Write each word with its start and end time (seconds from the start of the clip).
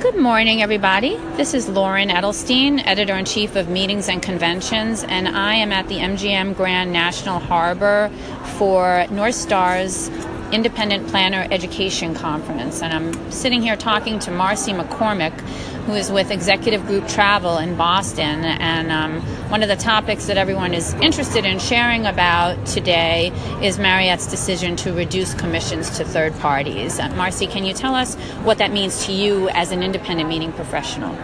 Good 0.00 0.16
morning, 0.16 0.62
everybody. 0.62 1.18
This 1.36 1.52
is 1.52 1.68
Lauren 1.68 2.08
Edelstein, 2.08 2.82
editor 2.86 3.14
in 3.16 3.26
chief 3.26 3.54
of 3.54 3.68
Meetings 3.68 4.08
and 4.08 4.22
Conventions, 4.22 5.04
and 5.04 5.28
I 5.28 5.56
am 5.56 5.72
at 5.72 5.88
the 5.88 5.96
MGM 5.96 6.56
Grand 6.56 6.90
National 6.90 7.38
Harbor 7.38 8.10
for 8.56 9.04
Northstar's 9.10 10.08
Independent 10.52 11.08
Planner 11.08 11.46
Education 11.50 12.14
Conference. 12.14 12.82
And 12.82 12.92
I'm 12.92 13.30
sitting 13.30 13.62
here 13.62 13.76
talking 13.76 14.18
to 14.20 14.30
Marcy 14.30 14.72
McCormick, 14.72 15.38
who 15.86 15.94
is 15.94 16.10
with 16.10 16.30
Executive 16.30 16.86
Group 16.86 17.08
Travel 17.08 17.58
in 17.58 17.76
Boston. 17.76 18.44
And 18.44 18.90
um, 18.90 19.20
one 19.50 19.62
of 19.62 19.68
the 19.68 19.76
topics 19.76 20.26
that 20.26 20.36
everyone 20.36 20.74
is 20.74 20.94
interested 20.94 21.44
in 21.44 21.58
sharing 21.58 22.06
about 22.06 22.66
today 22.66 23.32
is 23.62 23.78
Marriott's 23.78 24.26
decision 24.26 24.76
to 24.76 24.92
reduce 24.92 25.34
commissions 25.34 25.90
to 25.98 26.04
third 26.04 26.36
parties. 26.38 26.98
Uh, 26.98 27.08
Marcy, 27.16 27.46
can 27.46 27.64
you 27.64 27.74
tell 27.74 27.94
us 27.94 28.14
what 28.44 28.58
that 28.58 28.72
means 28.72 29.06
to 29.06 29.12
you 29.12 29.48
as 29.50 29.72
an 29.72 29.82
independent 29.82 30.28
meeting 30.28 30.52
professional? 30.52 31.16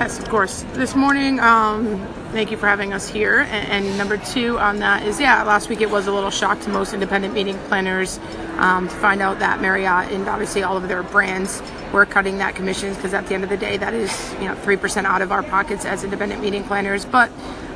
Yes, 0.00 0.18
of 0.18 0.30
course. 0.30 0.62
This 0.72 0.96
morning, 0.96 1.38
um, 1.40 2.00
thank 2.32 2.50
you 2.50 2.56
for 2.56 2.66
having 2.66 2.94
us 2.94 3.06
here. 3.06 3.40
And, 3.40 3.84
and, 3.84 3.98
number 3.98 4.16
two 4.16 4.58
on 4.58 4.78
that 4.78 5.06
is, 5.06 5.20
yeah, 5.20 5.42
last 5.42 5.68
week 5.68 5.82
it 5.82 5.90
was 5.90 6.06
a 6.06 6.12
little 6.12 6.30
shock 6.30 6.58
to 6.62 6.70
most 6.70 6.94
independent 6.94 7.34
meeting 7.34 7.58
planners 7.68 8.18
um, 8.56 8.88
to 8.88 8.94
find 8.94 9.20
out 9.20 9.40
that 9.40 9.60
Marriott 9.60 10.10
and 10.10 10.26
obviously 10.26 10.62
all 10.62 10.78
of 10.78 10.88
their 10.88 11.02
brands 11.02 11.62
were 11.92 12.06
cutting 12.06 12.38
that 12.38 12.54
commissions 12.54 12.96
because 12.96 13.12
at 13.12 13.26
the 13.26 13.34
end 13.34 13.44
of 13.44 13.50
the 13.50 13.58
day, 13.58 13.76
that 13.76 13.92
is 13.92 14.32
you 14.40 14.46
know 14.46 14.54
three 14.54 14.78
percent 14.78 15.06
out 15.06 15.20
of 15.20 15.32
our 15.32 15.42
pockets 15.42 15.84
as 15.84 16.02
independent 16.02 16.40
meeting 16.40 16.64
planners. 16.64 17.04
But 17.04 17.30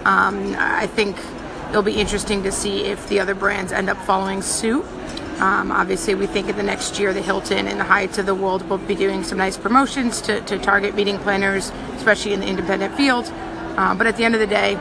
um, 0.06 0.56
I 0.59 0.87
think 0.87 1.18
it'll 1.68 1.82
be 1.82 2.01
interesting 2.01 2.43
to 2.45 2.52
see 2.52 2.84
if 2.84 3.06
the 3.10 3.20
other 3.20 3.34
brands 3.34 3.70
end 3.70 3.91
up 3.91 3.98
following 3.98 4.41
suit. 4.41 4.87
Um, 5.41 5.73
obviously, 5.73 6.15
we 6.15 6.27
think 6.27 6.48
in 6.48 6.56
the 6.56 6.62
next 6.62 6.98
year 6.98 7.12
the 7.12 7.20
Hilton 7.20 7.66
and 7.66 7.80
the 7.80 7.84
Hyatts 7.84 8.19
of 8.19 8.27
the 8.27 8.34
world 8.34 8.69
will 8.69 8.79
be 8.79 8.95
doing 8.95 9.24
some 9.24 9.38
nice 9.38 9.57
promotions 9.57 10.20
to, 10.23 10.41
to 10.43 10.59
target 10.59 10.95
meeting 10.95 11.19
planners, 11.19 11.70
especially 11.97 12.33
in 12.33 12.41
the 12.41 12.47
independent 12.47 12.95
field. 12.95 13.30
Uh, 13.76 13.95
but 13.95 14.07
at 14.07 14.16
the 14.16 14.24
end 14.24 14.35
of 14.35 14.41
the 14.41 14.46
day, 14.46 14.79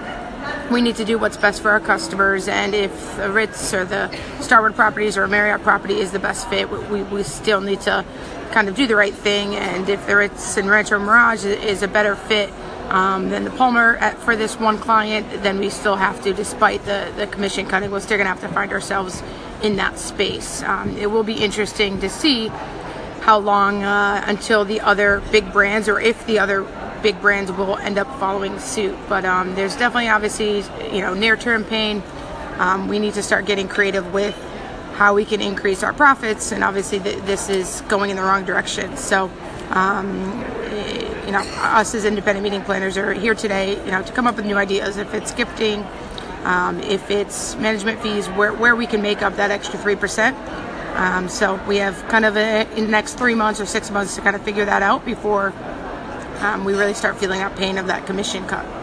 we 0.71 0.81
need 0.81 0.95
to 0.97 1.05
do 1.05 1.17
what's 1.17 1.37
best 1.37 1.61
for 1.61 1.71
our 1.71 1.79
customers. 1.79 2.47
And 2.47 2.75
if 2.75 3.15
the 3.17 3.31
Ritz 3.31 3.73
or 3.73 3.85
the 3.85 4.15
Starwood 4.41 4.75
properties 4.75 5.17
or 5.17 5.23
a 5.23 5.27
Marriott 5.27 5.63
property 5.63 5.95
is 5.95 6.11
the 6.11 6.19
best 6.19 6.49
fit, 6.49 6.69
we, 6.69 7.03
we 7.03 7.23
still 7.23 7.61
need 7.61 7.81
to 7.81 8.05
kind 8.51 8.69
of 8.69 8.75
do 8.75 8.85
the 8.85 8.95
right 8.95 9.13
thing. 9.13 9.55
And 9.55 9.89
if 9.89 10.05
the 10.05 10.15
Ritz 10.15 10.57
and 10.57 10.69
Rancho 10.69 10.99
Mirage 10.99 11.45
is 11.45 11.81
a 11.81 11.87
better 11.87 12.15
fit 12.15 12.51
um, 12.89 13.29
than 13.29 13.43
the 13.43 13.49
Palmer 13.51 13.95
at, 13.97 14.17
for 14.19 14.35
this 14.35 14.59
one 14.59 14.77
client, 14.77 15.43
then 15.43 15.57
we 15.59 15.69
still 15.69 15.95
have 15.95 16.21
to, 16.23 16.33
despite 16.33 16.85
the, 16.85 17.11
the 17.17 17.27
commission 17.27 17.65
cutting, 17.65 17.89
we're 17.89 17.99
still 17.99 18.17
going 18.17 18.25
to 18.25 18.33
have 18.33 18.41
to 18.41 18.49
find 18.49 18.71
ourselves 18.71 19.23
in 19.61 19.75
that 19.77 19.99
space. 19.99 20.63
Um, 20.63 20.97
it 20.97 21.07
will 21.07 21.23
be 21.23 21.33
interesting 21.33 21.99
to 22.01 22.09
see 22.09 22.47
how 23.21 23.39
long 23.39 23.83
uh, 23.83 24.23
until 24.27 24.65
the 24.65 24.81
other 24.81 25.21
big 25.31 25.53
brands 25.53 25.87
or 25.87 25.99
if 25.99 26.25
the 26.25 26.39
other 26.39 26.65
big 27.01 27.21
brands 27.21 27.51
will 27.51 27.77
end 27.77 27.97
up 27.97 28.07
following 28.19 28.59
suit. 28.59 28.97
But 29.07 29.25
um, 29.25 29.55
there's 29.55 29.75
definitely, 29.75 30.09
obviously, 30.09 30.57
you 30.93 31.01
know, 31.01 31.13
near-term 31.13 31.63
pain. 31.65 32.03
Um, 32.57 32.87
we 32.87 32.99
need 32.99 33.13
to 33.13 33.23
start 33.23 33.45
getting 33.45 33.67
creative 33.67 34.13
with 34.13 34.35
how 34.93 35.15
we 35.15 35.25
can 35.25 35.41
increase 35.41 35.83
our 35.83 35.93
profits, 35.93 36.51
and 36.51 36.63
obviously, 36.63 36.99
th- 36.99 37.23
this 37.23 37.49
is 37.49 37.81
going 37.87 38.11
in 38.11 38.15
the 38.15 38.21
wrong 38.21 38.45
direction. 38.45 38.95
So, 38.95 39.31
um, 39.71 40.43
you 41.25 41.31
know, 41.31 41.41
us 41.57 41.95
as 41.95 42.05
independent 42.05 42.43
meeting 42.43 42.61
planners 42.61 42.95
are 42.97 43.13
here 43.13 43.33
today, 43.33 43.83
you 43.85 43.91
know, 43.91 44.03
to 44.03 44.13
come 44.13 44.27
up 44.27 44.35
with 44.35 44.45
new 44.45 44.57
ideas. 44.57 44.97
If 44.97 45.13
it's 45.13 45.33
gifting, 45.33 45.85
um, 46.43 46.79
if 46.81 47.09
it's 47.09 47.55
management 47.55 48.01
fees, 48.01 48.27
where, 48.29 48.53
where 48.53 48.75
we 48.75 48.85
can 48.85 49.01
make 49.01 49.21
up 49.21 49.35
that 49.35 49.51
extra 49.51 49.79
3%. 49.79 50.33
Um, 50.95 51.27
so 51.27 51.55
we 51.67 51.77
have 51.77 52.07
kind 52.07 52.25
of 52.25 52.37
a, 52.37 52.69
in 52.77 52.85
the 52.85 52.91
next 52.91 53.17
three 53.17 53.33
months 53.35 53.59
or 53.59 53.65
six 53.65 53.89
months 53.89 54.15
to 54.15 54.21
kind 54.21 54.35
of 54.35 54.43
figure 54.43 54.65
that 54.65 54.83
out 54.83 55.05
before 55.05 55.53
um, 56.39 56.65
we 56.65 56.73
really 56.73 56.93
start 56.93 57.17
feeling 57.17 57.39
that 57.39 57.55
pain 57.55 57.77
of 57.77 57.87
that 57.87 58.05
commission 58.05 58.45
cut. 58.47 58.82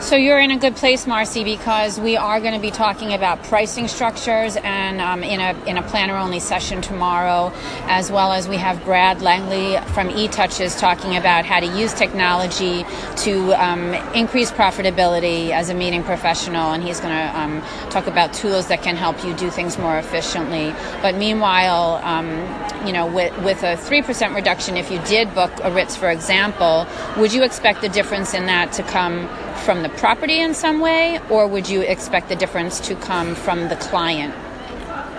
So 0.00 0.16
you're 0.16 0.40
in 0.40 0.50
a 0.50 0.56
good 0.56 0.76
place, 0.76 1.06
Marcy, 1.06 1.44
because 1.44 2.00
we 2.00 2.16
are 2.16 2.40
going 2.40 2.54
to 2.54 2.58
be 2.58 2.70
talking 2.70 3.12
about 3.12 3.42
pricing 3.44 3.86
structures 3.86 4.56
and 4.56 4.98
um, 4.98 5.22
in 5.22 5.40
a 5.40 5.52
in 5.66 5.76
a 5.76 5.82
planner 5.82 6.16
only 6.16 6.40
session 6.40 6.80
tomorrow, 6.80 7.52
as 7.82 8.10
well 8.10 8.32
as 8.32 8.48
we 8.48 8.56
have 8.56 8.82
Brad 8.82 9.20
Langley 9.20 9.76
from 9.92 10.08
eTouches 10.08 10.80
talking 10.80 11.16
about 11.18 11.44
how 11.44 11.60
to 11.60 11.66
use 11.78 11.92
technology 11.92 12.86
to 13.18 13.52
um, 13.62 13.92
increase 14.14 14.50
profitability 14.50 15.50
as 15.50 15.68
a 15.68 15.74
meeting 15.74 16.02
professional, 16.02 16.72
and 16.72 16.82
he's 16.82 16.98
going 16.98 17.14
to 17.14 17.38
um, 17.38 17.62
talk 17.90 18.06
about 18.06 18.32
tools 18.32 18.68
that 18.68 18.82
can 18.82 18.96
help 18.96 19.22
you 19.22 19.34
do 19.34 19.50
things 19.50 19.76
more 19.76 19.98
efficiently. 19.98 20.74
But 21.02 21.14
meanwhile, 21.16 22.00
um, 22.02 22.86
you 22.86 22.94
know, 22.94 23.06
with 23.06 23.36
with 23.42 23.62
a 23.62 23.76
three 23.76 24.00
percent 24.00 24.34
reduction, 24.34 24.78
if 24.78 24.90
you 24.90 24.98
did 25.00 25.34
book 25.34 25.52
a 25.62 25.70
Ritz, 25.70 25.94
for 25.94 26.10
example, 26.10 26.86
would 27.18 27.34
you 27.34 27.44
expect 27.44 27.82
the 27.82 27.90
difference 27.90 28.32
in 28.32 28.46
that 28.46 28.72
to 28.72 28.82
come 28.82 29.28
from 29.60 29.82
the 29.82 29.88
property 29.90 30.40
in 30.40 30.54
some 30.54 30.80
way, 30.80 31.20
or 31.30 31.46
would 31.46 31.68
you 31.68 31.82
expect 31.82 32.28
the 32.28 32.36
difference 32.36 32.80
to 32.80 32.94
come 32.96 33.34
from 33.34 33.68
the 33.68 33.76
client? 33.76 34.34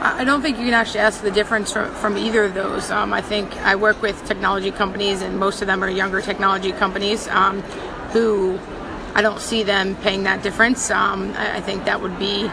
I 0.04 0.24
don't 0.24 0.42
think 0.42 0.58
you 0.58 0.66
can 0.66 0.74
actually 0.74 1.02
ask 1.02 1.22
the 1.22 1.30
difference 1.30 1.72
from, 1.72 1.94
from 1.94 2.18
either 2.18 2.44
of 2.46 2.56
those. 2.56 2.90
Um, 2.90 3.14
I 3.14 3.22
think 3.22 3.56
I 3.58 3.76
work 3.76 4.02
with 4.02 4.26
technology 4.26 4.72
companies, 4.72 5.22
and 5.22 5.38
most 5.38 5.62
of 5.62 5.68
them 5.68 5.84
are 5.84 5.90
younger 5.90 6.22
technology 6.22 6.72
companies 6.72 7.28
um, 7.28 7.62
who 8.12 8.60
I 9.14 9.22
don't 9.22 9.40
see 9.40 9.62
them 9.62 9.96
paying 9.98 10.24
that 10.24 10.42
difference. 10.42 10.90
Um, 10.90 11.34
I, 11.38 11.58
I, 11.58 11.62
think 11.62 11.86
that 11.86 12.02
would 12.02 12.18
be 12.18 12.50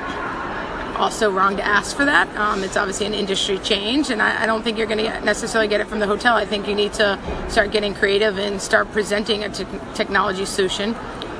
also 0.96 1.30
wrong 1.30 1.56
to 1.56 1.64
ask 1.64 1.96
for 1.96 2.04
that. 2.04 2.28
Um, 2.36 2.62
it's 2.64 2.76
obviously 2.76 3.06
an 3.06 3.14
industry 3.14 3.58
change, 3.60 4.10
and 4.10 4.20
I, 4.20 4.42
I 4.42 4.46
don't 4.46 4.62
think 4.62 4.76
you're 4.76 4.86
going 4.86 4.98
to 4.98 5.20
necessarily 5.22 5.68
get 5.68 5.80
it 5.80 5.86
from 5.86 6.00
the 6.00 6.06
hotel. 6.06 6.36
I 6.36 6.44
think 6.44 6.68
you 6.68 6.74
need 6.74 6.92
to 6.94 7.18
start 7.48 7.70
getting 7.70 7.94
creative 7.94 8.38
and 8.38 8.60
start 8.60 8.92
presenting 8.92 9.44
a 9.44 9.48
te- 9.48 9.64
technology 9.94 10.44
solution 10.44 10.94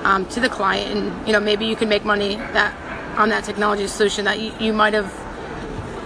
um, 0.05 0.27
to 0.27 0.41
the 0.41 0.49
client, 0.49 0.97
and 0.97 1.27
you 1.27 1.33
know 1.33 1.41
maybe 1.41 1.67
you 1.67 1.77
can 1.77 1.89
make 1.89 2.05
money 2.05 2.37
that 2.37 2.75
on 3.19 3.31
that 3.31 3.45
technology 3.45 3.87
solution 3.87 4.25
that 4.25 4.39
you, 4.41 4.53
you 4.61 4.73
might 4.73 4.95
have 4.95 5.13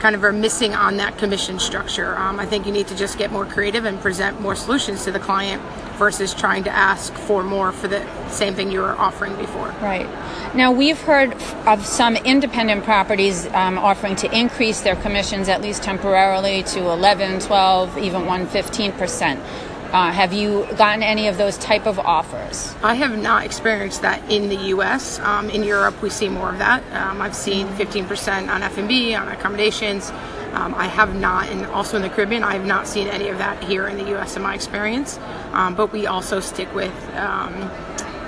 kind 0.02 0.16
of 0.16 0.24
are 0.24 0.32
missing 0.32 0.74
on 0.74 0.96
that 0.96 1.16
commission 1.16 1.60
structure. 1.60 2.16
Um, 2.16 2.40
I 2.40 2.44
think 2.44 2.66
you 2.66 2.72
need 2.72 2.88
to 2.88 2.96
just 2.96 3.18
get 3.18 3.30
more 3.30 3.46
creative 3.46 3.84
and 3.84 4.00
present 4.00 4.40
more 4.40 4.56
solutions 4.56 5.04
to 5.04 5.12
the 5.12 5.20
client 5.20 5.62
versus 5.92 6.34
trying 6.34 6.64
to 6.64 6.70
ask 6.70 7.14
for 7.14 7.44
more 7.44 7.70
for 7.70 7.86
the 7.86 8.04
same 8.28 8.54
thing 8.54 8.72
you 8.72 8.80
were 8.80 8.98
offering 8.98 9.36
before. 9.36 9.68
Right. 9.80 10.08
Now, 10.56 10.72
we've 10.72 11.00
heard 11.00 11.34
of 11.68 11.86
some 11.86 12.16
independent 12.16 12.82
properties 12.82 13.46
um, 13.52 13.78
offering 13.78 14.16
to 14.16 14.36
increase 14.36 14.80
their 14.80 14.96
commissions 14.96 15.48
at 15.48 15.62
least 15.62 15.84
temporarily 15.84 16.64
to 16.64 16.80
11, 16.90 17.38
12, 17.38 17.98
even 17.98 18.26
1, 18.26 18.46
15%. 18.48 19.71
Uh, 19.92 20.10
have 20.10 20.32
you 20.32 20.66
gotten 20.78 21.02
any 21.02 21.28
of 21.28 21.36
those 21.36 21.58
type 21.58 21.86
of 21.86 21.98
offers? 21.98 22.74
I 22.82 22.94
have 22.94 23.18
not 23.18 23.44
experienced 23.44 24.00
that 24.00 24.32
in 24.32 24.48
the 24.48 24.56
U.S. 24.68 25.18
Um, 25.18 25.50
in 25.50 25.62
Europe, 25.62 26.00
we 26.00 26.08
see 26.08 26.30
more 26.30 26.48
of 26.48 26.58
that. 26.60 26.82
Um, 26.94 27.20
I've 27.20 27.36
seen 27.36 27.68
15% 27.68 28.48
on 28.48 28.62
F&B, 28.62 29.14
on 29.14 29.28
accommodations. 29.28 30.10
Um, 30.54 30.74
I 30.74 30.86
have 30.86 31.14
not, 31.14 31.50
and 31.50 31.66
also 31.66 31.96
in 31.96 32.02
the 32.02 32.08
Caribbean, 32.08 32.42
I 32.42 32.54
have 32.54 32.64
not 32.64 32.86
seen 32.86 33.06
any 33.06 33.28
of 33.28 33.36
that 33.36 33.62
here 33.64 33.86
in 33.86 33.98
the 33.98 34.08
U.S. 34.10 34.34
in 34.34 34.42
my 34.42 34.54
experience. 34.54 35.18
Um, 35.52 35.74
but 35.74 35.92
we 35.92 36.06
also 36.06 36.40
stick 36.40 36.74
with 36.74 36.94
um, 37.14 37.52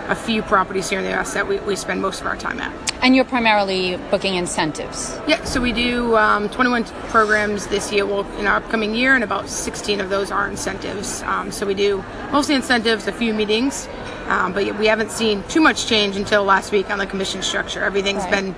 a 0.08 0.14
few 0.14 0.42
properties 0.42 0.90
here 0.90 0.98
in 0.98 1.04
the 1.04 1.10
U.S. 1.12 1.34
that 1.34 1.48
we, 1.48 1.58
we 1.60 1.76
spend 1.76 2.02
most 2.02 2.20
of 2.20 2.26
our 2.26 2.36
time 2.36 2.60
at. 2.60 2.72
And 3.02 3.14
you're 3.14 3.24
primarily 3.24 3.96
booking 4.10 4.34
incentives. 4.34 5.18
Yeah, 5.26 5.42
so 5.44 5.60
we 5.60 5.72
do 5.72 6.16
um, 6.16 6.48
21 6.50 6.84
programs 7.08 7.66
this 7.66 7.92
year, 7.92 8.06
well, 8.06 8.26
in 8.38 8.46
our 8.46 8.56
upcoming 8.56 8.94
year, 8.94 9.14
and 9.14 9.24
about 9.24 9.48
16 9.48 10.00
of 10.00 10.10
those 10.10 10.30
are 10.30 10.48
incentives. 10.48 11.22
Um, 11.22 11.50
so 11.50 11.66
we 11.66 11.74
do 11.74 12.04
mostly 12.32 12.54
incentives, 12.54 13.06
a 13.06 13.12
few 13.12 13.34
meetings, 13.34 13.88
um, 14.28 14.52
but 14.52 14.78
we 14.78 14.86
haven't 14.86 15.10
seen 15.10 15.42
too 15.44 15.60
much 15.60 15.86
change 15.86 16.16
until 16.16 16.44
last 16.44 16.72
week 16.72 16.90
on 16.90 16.98
the 16.98 17.06
commission 17.06 17.42
structure. 17.42 17.82
Everything's 17.82 18.24
right. 18.24 18.30
been 18.30 18.54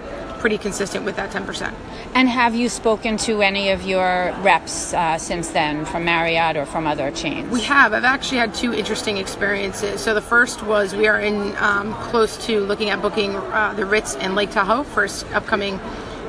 pretty 0.46 0.58
consistent 0.58 1.04
with 1.04 1.16
that 1.16 1.28
10%. 1.32 1.74
And 2.14 2.28
have 2.28 2.54
you 2.54 2.68
spoken 2.68 3.16
to 3.16 3.42
any 3.42 3.70
of 3.70 3.82
your 3.82 4.32
reps 4.42 4.94
uh, 4.94 5.18
since 5.18 5.48
then 5.48 5.84
from 5.84 6.04
Marriott 6.04 6.56
or 6.56 6.64
from 6.64 6.86
other 6.86 7.10
chains? 7.10 7.50
We 7.50 7.62
have. 7.62 7.92
I've 7.92 8.04
actually 8.04 8.38
had 8.38 8.54
two 8.54 8.72
interesting 8.72 9.16
experiences. 9.16 10.00
So 10.00 10.14
the 10.14 10.20
first 10.20 10.62
was 10.62 10.94
we 10.94 11.08
are 11.08 11.18
in 11.18 11.56
um, 11.56 11.94
close 11.94 12.36
to 12.46 12.60
looking 12.60 12.90
at 12.90 13.02
booking 13.02 13.34
uh, 13.34 13.74
the 13.74 13.84
Ritz 13.84 14.14
and 14.14 14.36
Lake 14.36 14.52
Tahoe 14.52 14.84
for 14.84 15.08
upcoming 15.34 15.80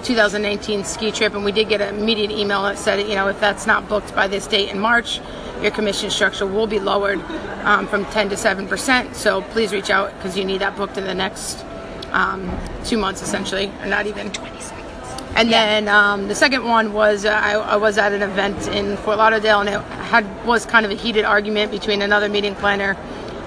2019 0.03 0.83
ski 0.83 1.11
trip, 1.11 1.35
and 1.35 1.45
we 1.45 1.51
did 1.51 1.69
get 1.69 1.79
an 1.79 1.95
immediate 1.95 2.31
email 2.31 2.63
that 2.63 2.79
said, 2.79 3.07
you 3.07 3.13
know, 3.13 3.27
if 3.27 3.39
that's 3.39 3.67
not 3.67 3.87
booked 3.87 4.15
by 4.15 4.27
this 4.27 4.47
date 4.47 4.71
in 4.71 4.79
March, 4.79 5.21
your 5.61 5.69
commission 5.69 6.09
structure 6.09 6.47
will 6.47 6.65
be 6.65 6.79
lowered 6.79 7.19
um, 7.65 7.85
from 7.85 8.03
10 8.05 8.29
to 8.29 8.37
7 8.37 8.67
percent. 8.67 9.15
So 9.15 9.43
please 9.43 9.71
reach 9.71 9.91
out 9.91 10.11
because 10.17 10.35
you 10.35 10.43
need 10.43 10.61
that 10.61 10.75
booked 10.75 10.97
in 10.97 11.03
the 11.03 11.13
next 11.13 11.63
um, 12.17 12.59
two 12.83 12.97
months 12.97 13.21
essentially, 13.21 13.71
or 13.81 13.85
not 13.85 14.07
even 14.07 14.31
20 14.31 14.59
seconds. 14.59 14.87
And 15.35 15.49
yeah. 15.49 15.65
then 15.65 15.87
um, 15.87 16.27
the 16.27 16.35
second 16.35 16.65
one 16.65 16.93
was 16.93 17.25
uh, 17.25 17.29
I, 17.29 17.53
I, 17.53 17.75
was 17.75 17.99
at 17.99 18.11
an 18.11 18.23
event 18.23 18.67
in 18.69 18.97
Fort 18.97 19.19
Lauderdale, 19.19 19.59
and 19.59 19.69
it 19.69 19.81
had 20.05 20.25
was 20.45 20.65
kind 20.65 20.83
of 20.83 20.91
a 20.91 20.95
heated 20.95 21.25
argument 21.25 21.71
between 21.71 22.01
another 22.01 22.27
meeting 22.27 22.55
planner 22.55 22.97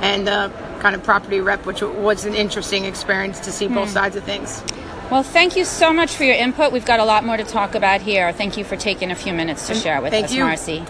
and 0.01 0.27
the 0.27 0.53
kind 0.79 0.95
of 0.95 1.03
property 1.03 1.41
rep, 1.41 1.67
which 1.67 1.83
was 1.83 2.25
an 2.25 2.35
interesting 2.35 2.85
experience 2.85 3.41
to 3.41 3.51
see 3.51 3.67
both 3.67 3.89
hmm. 3.89 3.95
sides 3.95 4.15
of 4.15 4.23
things. 4.23 4.63
Well, 5.11 5.25
thank 5.25 5.57
you 5.57 5.65
so 5.65 5.93
much 5.93 6.15
for 6.15 6.23
your 6.23 6.37
input. 6.37 6.71
We've 6.71 6.85
got 6.85 7.01
a 7.01 7.05
lot 7.05 7.25
more 7.25 7.37
to 7.37 7.43
talk 7.43 7.75
about 7.75 8.01
here. 8.01 8.33
Thank 8.33 8.57
you 8.57 8.63
for 8.63 8.77
taking 8.77 9.11
a 9.11 9.17
few 9.17 9.33
minutes 9.33 9.67
to 9.67 9.75
share 9.75 10.01
with 10.01 10.13
thank 10.13 10.27
us, 10.27 10.33
you. 10.33 10.45
Marcy. 10.45 10.87